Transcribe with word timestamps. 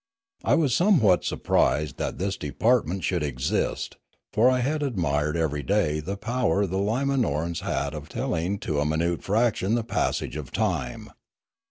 I 0.43 0.55
was 0.55 0.75
somewhat 0.75 1.25
sur 1.25 1.37
prised 1.37 1.97
that 1.97 2.17
this 2.17 2.35
department 2.35 3.03
should 3.03 3.21
exist, 3.21 3.97
for 4.33 4.49
I 4.49 4.61
had 4.61 4.81
admired 4.81 5.37
every 5.37 5.61
day 5.61 5.99
the 5.99 6.17
power 6.17 6.65
the 6.65 6.77
Limanoraus 6.79 7.59
had 7.59 7.93
of 7.93 8.09
telling 8.09 8.57
to 8.61 8.79
a 8.79 8.83
minute 8.83 9.21
fraction 9.21 9.75
the 9.75 9.83
passage 9.83 10.35
of 10.37 10.51
time. 10.51 11.11